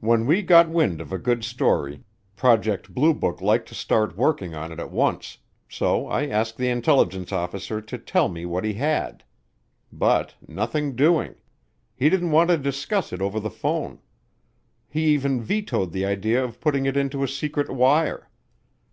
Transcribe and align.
When 0.00 0.26
we 0.26 0.42
got 0.42 0.68
wind 0.68 1.00
of 1.00 1.12
a 1.12 1.16
good 1.16 1.44
story, 1.44 2.02
Project 2.34 2.92
Blue 2.92 3.14
Book 3.14 3.40
liked 3.40 3.68
to 3.68 3.74
start 3.76 4.16
working 4.16 4.52
on 4.52 4.72
it 4.72 4.80
at 4.80 4.90
once, 4.90 5.38
so 5.68 6.08
I 6.08 6.26
asked 6.26 6.56
the 6.56 6.68
intelligence 6.68 7.30
officer 7.30 7.80
to 7.80 7.96
tell 7.96 8.28
me 8.28 8.44
what 8.46 8.64
he 8.64 8.72
had. 8.74 9.22
But 9.92 10.34
nothing 10.48 10.96
doing. 10.96 11.36
He 11.94 12.10
didn't 12.10 12.32
want 12.32 12.50
to 12.50 12.58
discuss 12.58 13.12
it 13.12 13.22
over 13.22 13.38
the 13.38 13.48
phone. 13.48 14.00
He 14.88 15.04
even 15.10 15.40
vetoed 15.40 15.92
the 15.92 16.04
idea 16.04 16.42
of 16.42 16.58
putting 16.60 16.84
it 16.86 16.96
into 16.96 17.22
a 17.22 17.28
secret 17.28 17.70
wire. 17.70 18.28